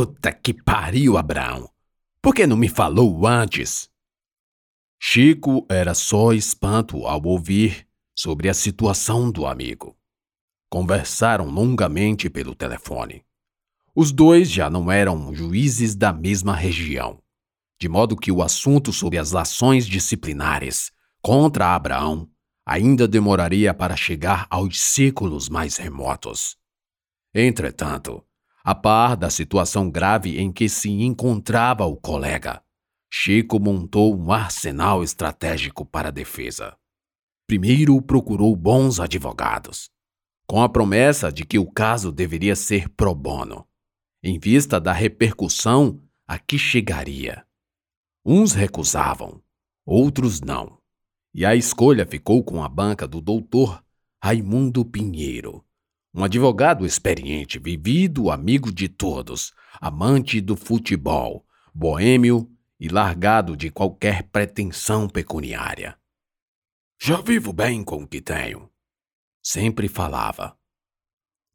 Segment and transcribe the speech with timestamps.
[0.00, 1.68] Puta que pariu, Abraão!
[2.22, 3.90] Por que não me falou antes?
[4.96, 9.98] Chico era só espanto ao ouvir sobre a situação do amigo.
[10.70, 13.24] Conversaram longamente pelo telefone.
[13.92, 17.20] Os dois já não eram juízes da mesma região,
[17.76, 22.30] de modo que o assunto sobre as ações disciplinares contra Abraão
[22.64, 26.56] ainda demoraria para chegar aos círculos mais remotos.
[27.34, 28.24] Entretanto,
[28.68, 32.62] a par da situação grave em que se encontrava o colega,
[33.10, 36.76] Chico montou um arsenal estratégico para a defesa.
[37.46, 39.88] Primeiro procurou bons advogados,
[40.46, 43.66] com a promessa de que o caso deveria ser pro bono,
[44.22, 47.46] em vista da repercussão a que chegaria.
[48.22, 49.42] Uns recusavam,
[49.86, 50.76] outros não,
[51.32, 53.82] e a escolha ficou com a banca do doutor
[54.22, 55.64] Raimundo Pinheiro,
[56.14, 62.50] um advogado experiente, vivido, amigo de todos, amante do futebol, boêmio
[62.80, 65.98] e largado de qualquer pretensão pecuniária.
[67.00, 68.70] Já vivo bem com o que tenho,
[69.42, 70.56] sempre falava.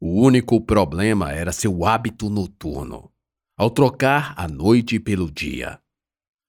[0.00, 3.12] O único problema era seu hábito noturno,
[3.56, 5.80] ao trocar a noite pelo dia.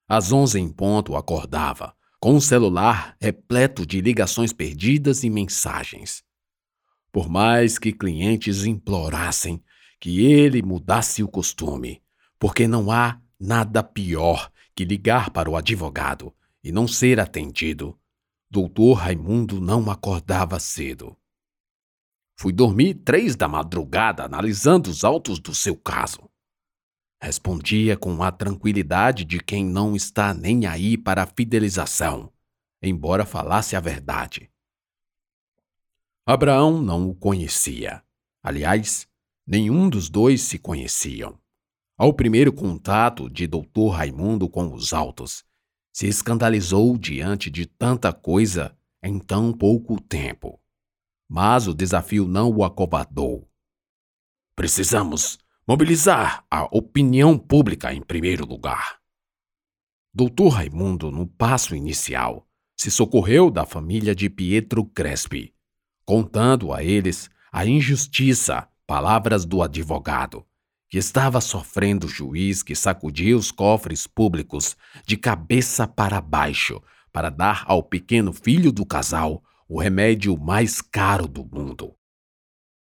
[0.07, 6.24] Às onze em ponto acordava, com o celular repleto de ligações perdidas e mensagens.
[7.15, 9.63] Por mais que clientes implorassem
[10.01, 12.03] que ele mudasse o costume,
[12.37, 17.97] porque não há nada pior que ligar para o advogado e não ser atendido,
[18.51, 21.15] doutor Raimundo não acordava cedo.
[22.37, 26.29] Fui dormir três da madrugada analisando os autos do seu caso.
[27.21, 32.29] Respondia com a tranquilidade de quem não está nem aí para a fidelização,
[32.83, 34.51] embora falasse a verdade.
[36.27, 38.03] Abraão não o conhecia.
[38.41, 39.07] Aliás,
[39.45, 41.39] nenhum dos dois se conheciam.
[41.95, 43.89] Ao primeiro contato de Dr.
[43.93, 45.45] Raimundo com os autos,
[45.93, 50.59] se escandalizou diante de tanta coisa em tão pouco tempo.
[51.29, 53.47] Mas o desafio não o acovardou.
[54.55, 55.37] Precisamos
[55.67, 58.99] mobilizar a opinião pública em primeiro lugar.
[60.11, 65.54] Doutor Raimundo, no passo inicial, se socorreu da família de Pietro Crespi,
[66.05, 70.45] contando a eles a injustiça, palavras do advogado,
[70.87, 77.29] que estava sofrendo o juiz que sacudia os cofres públicos de cabeça para baixo para
[77.29, 81.95] dar ao pequeno filho do casal o remédio mais caro do mundo.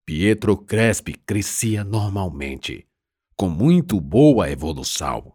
[0.05, 2.85] Pietro Crespi crescia normalmente,
[3.35, 5.33] com muito boa evolução.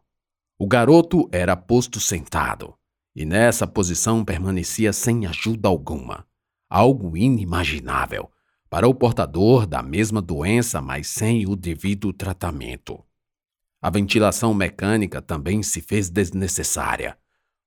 [0.58, 2.74] O garoto era posto sentado,
[3.16, 6.28] e nessa posição permanecia sem ajuda alguma
[6.70, 8.30] algo inimaginável
[8.70, 13.04] para o portador da mesma doença, mas sem o devido tratamento.
[13.82, 17.18] A ventilação mecânica também se fez desnecessária,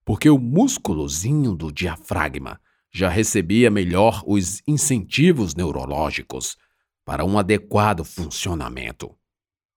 [0.05, 6.55] porque o músculozinho do diafragma já recebia melhor os incentivos neurológicos
[7.03, 9.13] para um adequado funcionamento.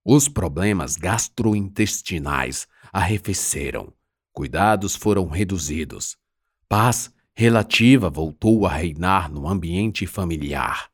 [0.04, 3.92] Os problemas gastrointestinais arrefeceram,
[4.32, 6.16] cuidados foram reduzidos,
[6.68, 10.88] paz relativa voltou a reinar no ambiente familiar,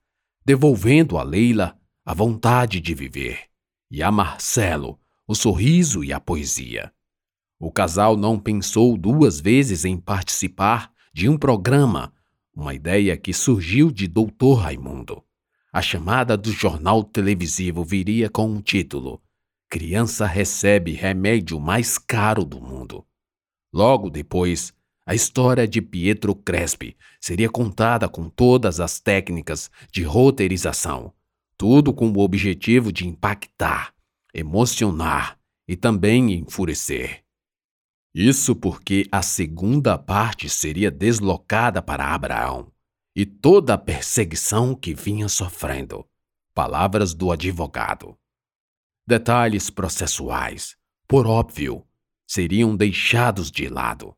[0.45, 3.45] devolvendo a Leila a vontade de viver
[3.89, 6.93] e a Marcelo o sorriso e a poesia.
[7.61, 12.13] O casal não pensou duas vezes em participar de um programa,
[12.53, 15.23] uma ideia que surgiu de Doutor Raimundo.
[15.73, 19.23] A chamada do jornal televisivo viria com o título
[19.71, 23.07] Criança recebe remédio mais caro do mundo.
[23.73, 24.75] Logo depois,
[25.05, 31.13] a história de Pietro Crespi seria contada com todas as técnicas de roteirização,
[31.57, 33.93] tudo com o objetivo de impactar,
[34.33, 37.25] emocionar e também enfurecer.
[38.15, 42.71] Isso porque a segunda parte seria deslocada para Abraão
[43.17, 46.07] e toda a perseguição que vinha sofrendo.
[46.55, 48.17] Palavras do advogado.
[49.07, 50.77] Detalhes processuais,
[51.09, 51.85] por óbvio,
[52.27, 54.15] seriam deixados de lado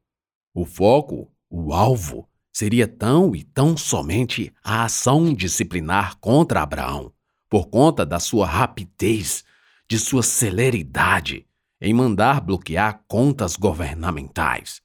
[0.54, 7.12] o foco, o alvo, seria tão e tão somente a ação disciplinar contra Abraão,
[7.50, 9.44] por conta da sua rapidez,
[9.88, 11.46] de sua celeridade
[11.80, 14.80] em mandar bloquear contas governamentais.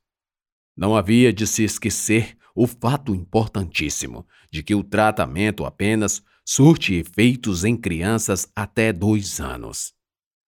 [0.76, 7.64] Não havia de se esquecer o fato importantíssimo de que o tratamento apenas surte efeitos
[7.64, 9.94] em crianças até dois anos.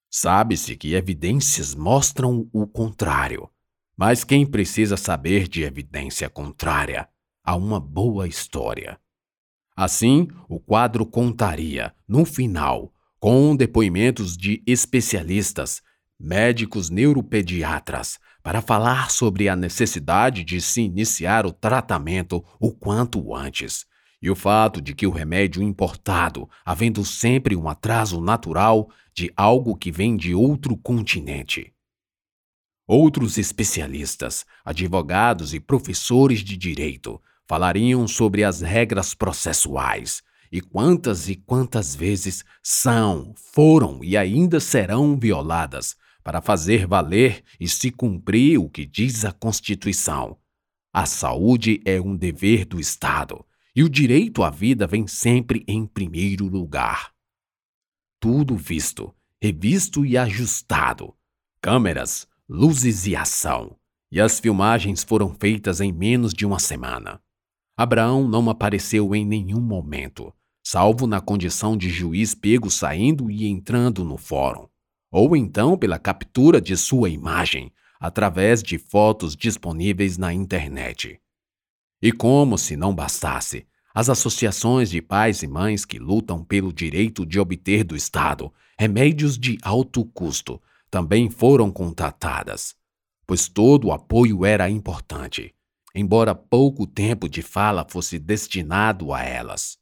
[0.10, 3.50] Sabe-se que evidências mostram o contrário.
[3.98, 7.08] Mas quem precisa saber de evidência contrária
[7.44, 9.00] a uma boa história?
[9.76, 15.82] Assim, o quadro contaria, no final, com depoimentos de especialistas,
[16.20, 23.86] médicos neuropediatras, para falar sobre a necessidade de se iniciar o tratamento o quanto antes.
[24.22, 29.76] E o fato de que o remédio importado, havendo sempre um atraso natural de algo
[29.76, 31.74] que vem de outro continente.
[32.94, 40.22] Outros especialistas, advogados e professores de direito falariam sobre as regras processuais
[40.52, 47.66] e quantas e quantas vezes são, foram e ainda serão violadas para fazer valer e
[47.66, 50.38] se cumprir o que diz a Constituição.
[50.92, 55.86] A saúde é um dever do Estado e o direito à vida vem sempre em
[55.86, 57.14] primeiro lugar.
[58.20, 61.16] Tudo visto, revisto e ajustado.
[61.62, 63.77] Câmeras, luzes e ação.
[64.12, 67.21] E as filmagens foram feitas em menos de uma semana.
[67.77, 74.03] Abraão não apareceu em nenhum momento, salvo na condição de juiz pego saindo e entrando
[74.03, 74.68] no fórum
[75.12, 81.19] ou então pela captura de sua imagem através de fotos disponíveis na internet.
[82.01, 87.25] E como se não bastasse, as associações de pais e mães que lutam pelo direito
[87.25, 90.59] de obter do Estado remédios de alto custo
[90.92, 92.76] também foram contratadas,
[93.26, 95.56] pois todo o apoio era importante,
[95.96, 99.80] embora pouco tempo de fala fosse destinado a elas.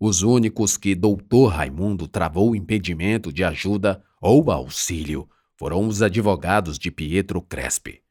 [0.00, 1.48] Os únicos que Dr.
[1.50, 5.28] Raimundo travou impedimento de ajuda ou auxílio
[5.58, 8.02] foram os advogados de Pietro Crespi.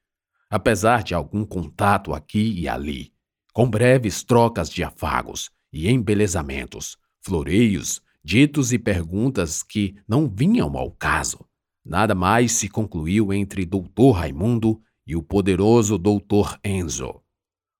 [0.51, 3.11] Apesar de algum contato aqui e ali,
[3.51, 10.91] com breves trocas de afagos e embelezamentos, floreios, ditos e perguntas que não vinham ao
[10.91, 11.48] caso,
[11.89, 17.21] nada mais se concluiu entre Doutor Raimundo e o poderoso Doutor Enzo.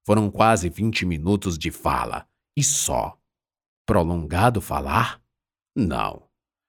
[0.04, 2.28] Foram quase vinte minutos de fala,
[2.58, 3.16] e só.
[3.86, 5.22] Prolongado falar?
[5.76, 6.24] Não.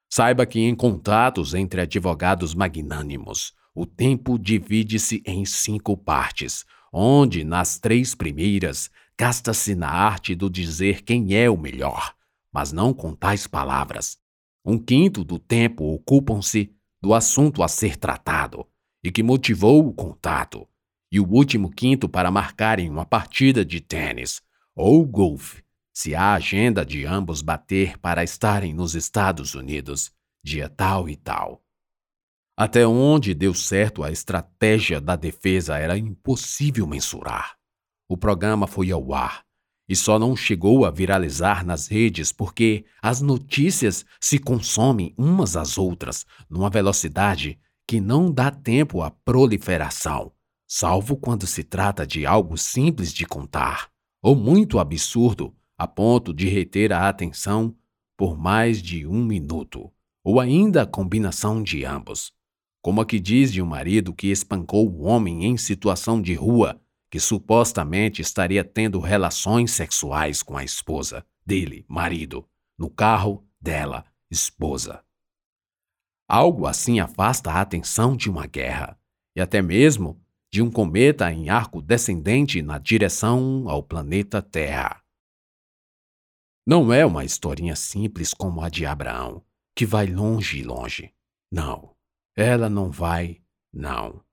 [0.07, 7.79] Saiba que em contatos entre advogados magnânimos, o tempo divide-se em cinco partes, onde, nas
[7.79, 12.13] três primeiras, gasta-se na arte do dizer quem é o melhor,
[12.53, 14.19] mas não com tais palavras.
[14.63, 16.71] Um quinto do tempo ocupam-se
[17.01, 18.67] do assunto a ser tratado
[19.03, 20.67] e que motivou o contato,
[21.11, 24.41] e o último quinto para marcarem uma partida de tênis
[24.75, 25.63] ou golfe
[25.93, 30.11] se a agenda de ambos bater para estarem nos Estados Unidos,
[30.43, 31.61] dia tal e tal.
[32.55, 37.57] Até onde deu certo a estratégia da defesa era impossível mensurar.
[38.07, 39.43] O programa foi ao ar
[39.91, 45.77] e só não chegou a viralizar nas redes porque as notícias se consomem umas às
[45.77, 50.31] outras numa velocidade que não dá tempo à proliferação,
[50.65, 53.89] salvo quando se trata de algo simples de contar
[54.23, 57.75] ou muito absurdo a ponto de reter a atenção
[58.15, 59.91] por mais de um minuto,
[60.23, 62.31] ou ainda a combinação de ambos.
[62.81, 66.80] Como a que diz de um marido que espancou o homem em situação de rua,
[67.11, 72.49] que supostamente estaria tendo relações sexuais com a esposa dele, marido,
[72.79, 75.03] no carro dela, esposa.
[76.25, 78.97] Algo assim afasta a atenção de uma guerra,
[79.35, 85.03] e até mesmo de um cometa em arco descendente na direção ao planeta Terra.
[86.65, 89.43] Não é uma historinha simples como a de Abraão,
[89.75, 91.13] que vai longe e longe.
[91.51, 91.93] Não,
[92.37, 93.41] ela não vai,
[93.73, 94.23] não.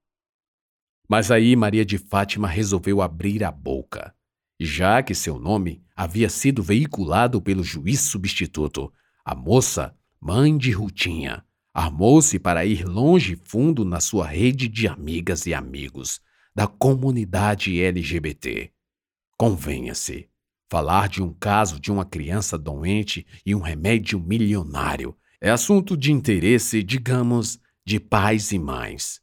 [1.09, 4.15] Mas aí Maria de Fátima resolveu abrir a boca.
[4.61, 8.93] Já que seu nome havia sido veiculado pelo juiz substituto,
[9.25, 15.47] a moça, mãe de Rutinha, armou-se para ir longe fundo na sua rede de amigas
[15.47, 16.21] e amigos
[16.55, 18.71] da comunidade LGBT.
[19.37, 20.29] Convenha-se,
[20.71, 26.13] Falar de um caso de uma criança doente e um remédio milionário é assunto de
[26.13, 29.19] interesse, digamos, de pais e mães.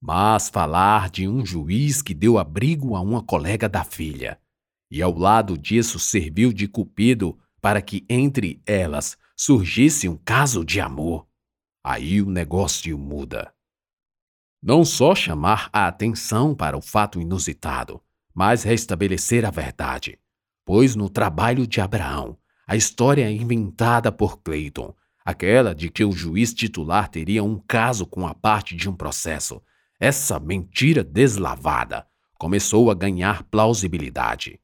[0.00, 4.40] Mas falar de um juiz que deu abrigo a uma colega da filha.
[4.90, 10.80] E ao lado disso serviu de cupido para que entre elas surgisse um caso de
[10.80, 11.26] amor,
[11.84, 13.52] aí o negócio muda.
[14.62, 18.02] Não só chamar a atenção para o fato inusitado,
[18.34, 20.18] mas restabelecer a verdade.
[20.64, 22.36] Pois no trabalho de Abraão,
[22.66, 28.06] a história é inventada por Clayton, aquela de que o juiz titular teria um caso
[28.06, 29.62] com a parte de um processo,
[29.98, 32.06] essa mentira deslavada
[32.38, 34.60] começou a ganhar plausibilidade.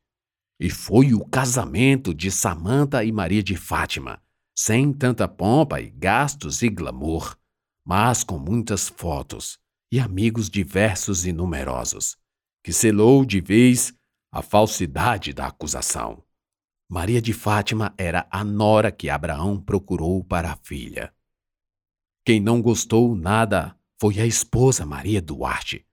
[0.60, 4.22] E foi o casamento de Samantha e Maria de Fátima,
[4.56, 7.36] sem tanta pompa e gastos e glamour,
[7.84, 9.58] mas com muitas fotos
[9.90, 12.16] e amigos diversos e numerosos,
[12.62, 13.92] que selou de vez
[14.30, 16.22] a falsidade da acusação.
[16.88, 21.12] Maria de Fátima era a nora que Abraão procurou para a filha.
[22.24, 25.86] Quem não gostou nada foi a esposa Maria Duarte.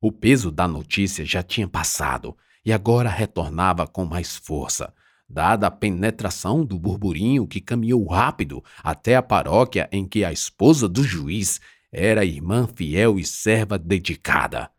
[0.00, 4.92] O peso da notícia já tinha passado e agora retornava com mais força,
[5.28, 10.88] dada a penetração do burburinho que caminhou rápido até a paróquia em que a esposa
[10.88, 11.60] do juiz
[11.90, 14.70] era irmã fiel e serva dedicada.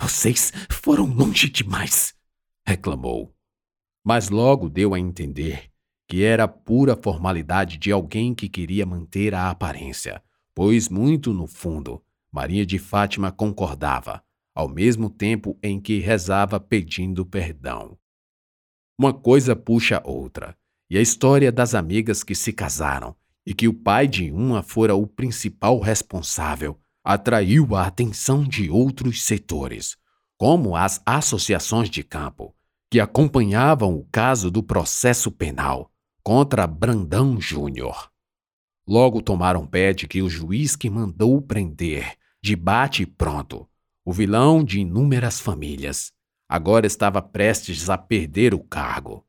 [0.00, 2.14] Vocês foram longe demais,
[2.66, 3.34] reclamou.
[4.04, 5.70] Mas logo deu a entender
[6.08, 10.22] que era pura formalidade de alguém que queria manter a aparência,
[10.54, 14.22] pois muito no fundo Maria de Fátima concordava,
[14.54, 17.98] ao mesmo tempo em que rezava pedindo perdão.
[18.98, 20.56] Uma coisa puxa outra,
[20.88, 23.16] e a história das amigas que se casaram
[23.46, 29.24] e que o pai de uma fora o principal responsável atraiu a atenção de outros
[29.24, 29.96] setores,
[30.38, 32.54] como as associações de campo,
[32.90, 35.90] que acompanhavam o caso do processo penal
[36.22, 38.11] contra Brandão Júnior.
[38.86, 43.68] Logo tomaram pé de que o juiz que mandou prender, de bate pronto,
[44.04, 46.12] o vilão de inúmeras famílias,
[46.48, 49.24] agora estava prestes a perder o cargo.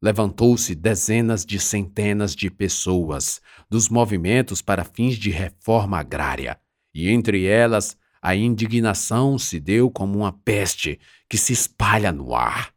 [0.00, 6.60] Levantou-se dezenas de centenas de pessoas dos movimentos para fins de reforma agrária,
[6.94, 12.72] e entre elas a indignação se deu como uma peste que se espalha no ar.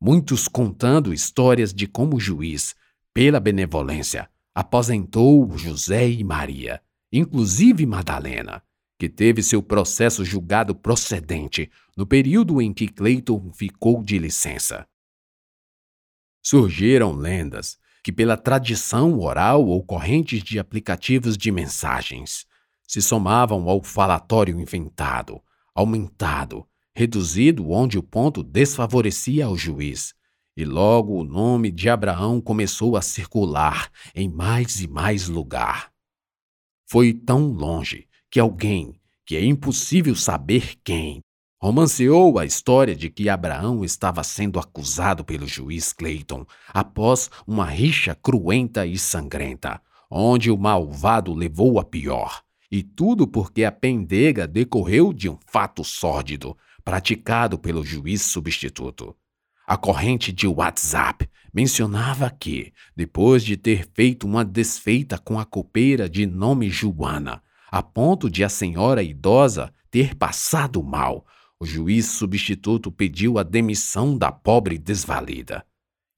[0.00, 2.76] Muitos contando histórias de como o juiz,
[3.12, 8.60] pela benevolência, aposentou José e Maria, inclusive Madalena,
[8.98, 14.84] que teve seu processo julgado procedente no período em que Clayton ficou de licença.
[16.42, 22.44] Surgiram lendas que, pela tradição oral ou correntes de aplicativos de mensagens,
[22.84, 25.40] se somavam ao falatório inventado,
[25.72, 30.16] aumentado, reduzido onde o ponto desfavorecia ao juiz,
[30.58, 35.92] e logo o nome de Abraão começou a circular em mais e mais lugar.
[36.90, 41.20] Foi tão longe que alguém, que é impossível saber quem,
[41.62, 48.16] romanceou a história de que Abraão estava sendo acusado pelo juiz Clayton após uma rixa
[48.16, 52.42] cruenta e sangrenta, onde o malvado levou a pior.
[52.68, 59.14] E tudo porque a pendega decorreu de um fato sórdido praticado pelo juiz substituto.
[59.68, 66.08] A corrente de WhatsApp mencionava que, depois de ter feito uma desfeita com a copeira
[66.08, 71.26] de nome Joana, a ponto de a senhora idosa ter passado mal.
[71.60, 75.66] O juiz substituto pediu a demissão da pobre desvalida.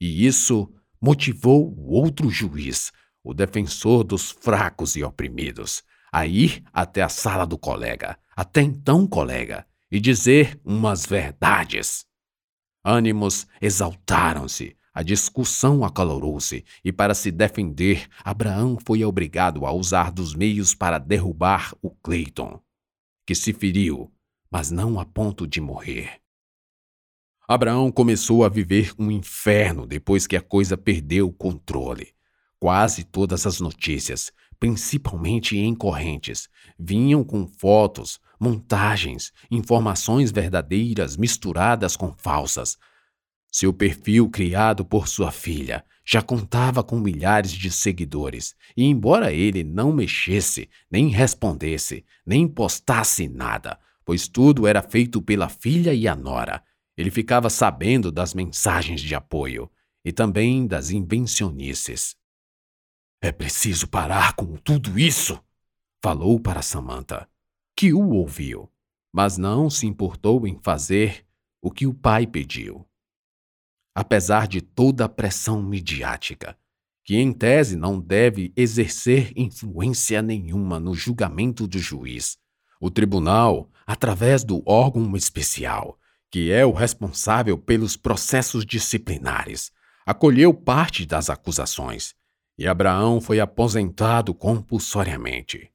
[0.01, 2.93] E isso motivou o outro juiz,
[3.25, 9.09] o defensor dos fracos e oprimidos, a ir até a sala do colega, até então
[9.09, 12.09] colega, e dizer umas verdades.
[12.85, 20.35] Ânimos exaltaram-se, a discussão acalorou-se e, para se defender, Abraão foi obrigado a usar dos
[20.35, 22.61] meios para derrubar o Clayton,
[23.27, 24.11] que se feriu,
[24.51, 26.21] mas não a ponto de morrer.
[27.47, 32.15] Abraão começou a viver um inferno depois que a coisa perdeu o controle.
[32.59, 42.13] Quase todas as notícias, principalmente em correntes, vinham com fotos, montagens, informações verdadeiras misturadas com
[42.13, 42.79] falsas,
[43.53, 49.65] seu perfil, criado por sua filha, já contava com milhares de seguidores, e embora ele
[49.65, 56.15] não mexesse, nem respondesse, nem postasse nada, pois tudo era feito pela filha e a
[56.15, 56.63] nora,
[56.97, 59.71] ele ficava sabendo das mensagens de apoio
[60.05, 62.17] e também das invencionices.
[63.21, 65.39] É preciso parar com tudo isso,
[66.03, 67.29] falou para Samantha,
[67.81, 68.71] que o ouviu,
[69.11, 71.25] mas não se importou em fazer
[71.63, 72.87] o que o pai pediu
[73.95, 76.57] apesar de toda a pressão midiática,
[77.05, 82.39] que em tese não deve exercer influência nenhuma no julgamento do juiz.
[82.79, 85.99] O tribunal, através do órgão especial,
[86.31, 89.73] que é o responsável pelos processos disciplinares,
[90.05, 92.15] acolheu parte das acusações
[92.59, 95.71] e Abraão foi aposentado compulsoriamente.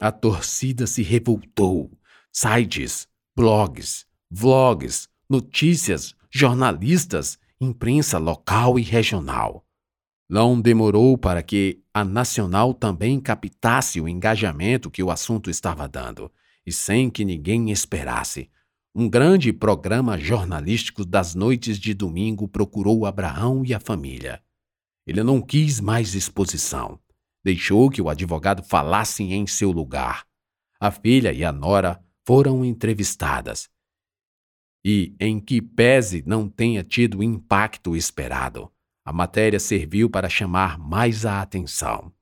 [0.00, 1.90] A torcida se revoltou.
[2.32, 9.64] Sites, blogs, vlogs, notícias, jornalistas, imprensa local e regional.
[10.28, 16.30] Não demorou para que a nacional também captasse o engajamento que o assunto estava dando,
[16.66, 18.50] e sem que ninguém esperasse.
[18.94, 24.42] Um grande programa jornalístico das noites de domingo procurou Abraão e a família.
[25.06, 26.98] Ele não quis mais exposição.
[27.44, 30.26] Deixou que o advogado falasse em seu lugar.
[30.80, 33.68] A filha e a nora foram entrevistadas
[34.84, 38.70] e em que pese não tenha tido o impacto esperado.
[39.04, 42.12] A matéria serviu para chamar mais a atenção.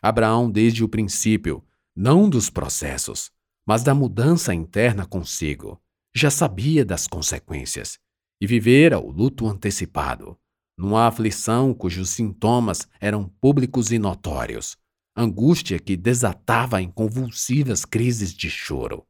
[0.00, 1.62] Abraão, desde o princípio,
[1.94, 3.30] não dos processos,
[3.66, 5.80] mas da mudança interna consigo,
[6.14, 7.98] já sabia das consequências
[8.40, 10.38] e vivera o luto antecipado,
[10.76, 14.76] numa aflição cujos sintomas eram públicos e notórios,
[15.16, 19.06] angústia que desatava em convulsivas crises de choro.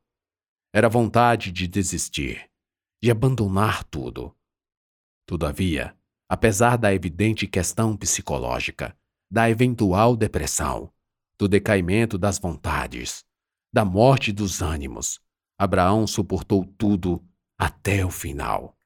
[0.72, 2.50] Era vontade de desistir,
[3.02, 4.34] de abandonar tudo.
[5.26, 5.96] Todavia,
[6.28, 8.96] apesar da evidente questão psicológica,
[9.30, 10.92] da eventual depressão,
[11.38, 13.24] do decaimento das vontades,
[13.72, 15.20] da morte dos ânimos,
[15.58, 17.24] Abraão suportou tudo
[17.58, 18.76] até o final.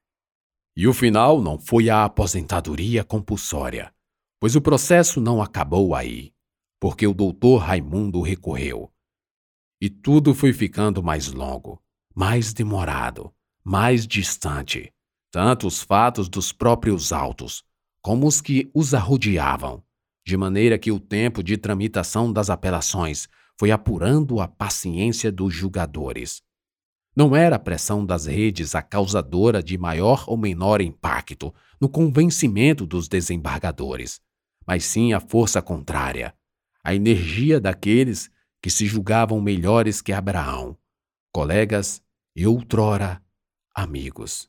[0.81, 3.93] E o final não foi a aposentadoria compulsória,
[4.39, 6.33] pois o processo não acabou aí,
[6.79, 8.89] porque o doutor Raimundo recorreu.
[9.81, 11.83] E tudo foi ficando mais longo,
[12.15, 14.93] mais demorado, mais distante,
[15.33, 17.65] tanto os fatos dos próprios autos,
[18.01, 19.83] como os que os arrodeavam,
[20.25, 23.27] de maneira que o tempo de tramitação das apelações
[23.59, 26.41] foi apurando a paciência dos julgadores.
[27.19, 32.87] Não era a pressão das redes a causadora de maior ou menor impacto no convencimento
[32.87, 34.21] dos desembargadores,
[34.65, 36.33] mas sim a força contrária,
[36.85, 38.31] a energia daqueles
[38.63, 40.79] que se julgavam melhores que Abraão,
[41.33, 42.01] colegas
[42.37, 43.21] e outrora
[43.75, 44.49] amigos.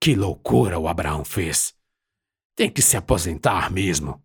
[0.00, 1.74] Que loucura o Abraão fez!
[2.56, 4.24] Tem que se aposentar mesmo.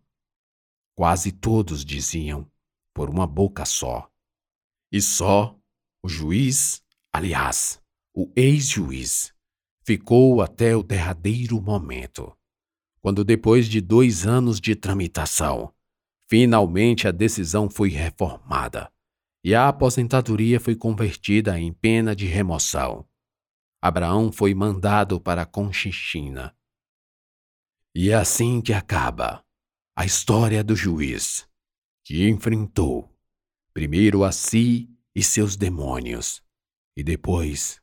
[0.95, 2.49] Quase todos diziam,
[2.93, 4.09] por uma boca só.
[4.89, 5.53] E só
[6.03, 7.81] o juiz, aliás,
[8.13, 9.33] o ex-juiz,
[9.83, 12.35] ficou até o derradeiro momento,
[12.99, 15.73] quando, depois de dois anos de tramitação,
[16.29, 18.91] finalmente a decisão foi reformada
[19.43, 23.07] e a aposentadoria foi convertida em pena de remoção.
[23.81, 26.53] Abraão foi mandado para Conchichina.
[27.95, 29.45] E é assim que acaba
[29.95, 31.47] a história do juiz,
[32.03, 33.15] que enfrentou
[33.73, 36.43] primeiro a si e seus demônios,
[36.95, 37.81] e depois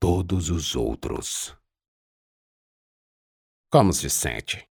[0.00, 1.54] todos os outros.
[3.70, 4.66] Como se sente?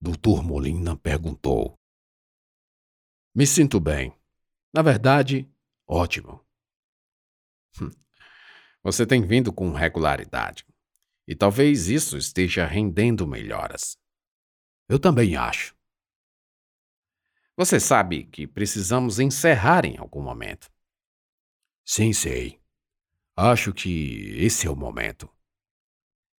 [0.00, 1.76] Doutor Molina perguntou.
[3.34, 4.16] Me sinto bem.
[4.72, 5.52] Na verdade,
[5.84, 6.46] ótimo.
[7.82, 7.90] Hum.
[8.84, 10.64] Você tem vindo com regularidade.
[11.26, 13.98] E talvez isso esteja rendendo melhoras.
[14.88, 15.76] Eu também acho.
[17.58, 20.70] Você sabe que precisamos encerrar em algum momento.
[21.84, 22.62] Sim, sei.
[23.36, 25.28] Acho que esse é o momento.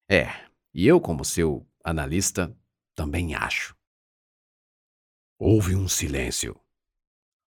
[0.08, 0.26] É,
[0.72, 2.56] e eu, como seu analista,
[2.94, 3.76] também acho.
[5.40, 6.54] Houve um silêncio.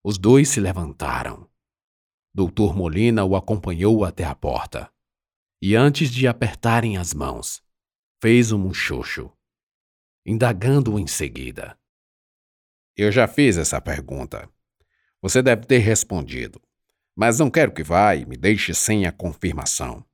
[0.04, 1.50] Os dois se levantaram.
[2.34, 4.94] Doutor Molina o acompanhou até a porta.
[5.62, 7.64] E antes de apertarem as mãos,
[8.22, 9.32] fez um muxoxo,
[10.26, 11.81] indagando em seguida.
[13.02, 14.48] Eu já fiz essa pergunta.
[15.24, 16.62] Você deve ter respondido,
[17.16, 20.06] mas não quero que vá e me deixe sem a confirmação.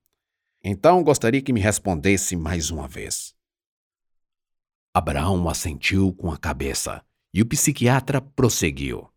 [0.63, 3.35] Então gostaria que me respondesse mais uma vez.
[4.93, 9.11] Abraão assentiu com a cabeça e o psiquiatra prosseguiu.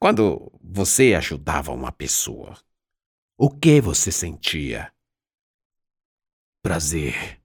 [0.00, 2.60] Quando você ajudava uma pessoa,
[3.38, 4.92] o que você sentia?
[6.60, 7.40] Prazer.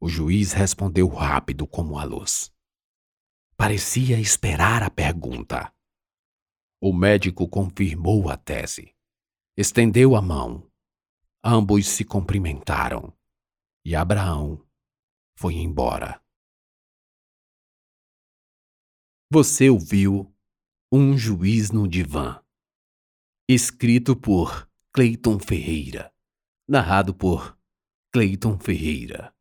[0.00, 2.52] O juiz respondeu rápido como a luz.
[3.56, 5.72] Parecia esperar a pergunta.
[6.80, 8.94] O médico confirmou a tese.
[9.56, 10.70] Estendeu a mão.
[11.42, 13.16] Ambos se cumprimentaram.
[13.84, 14.66] E Abraão
[15.38, 16.20] foi embora.
[19.30, 20.34] Você ouviu
[20.90, 22.42] Um Juiz no Divã.
[23.48, 26.12] Escrito por Cleiton Ferreira.
[26.68, 27.58] Narrado por
[28.12, 29.33] Cleiton Ferreira.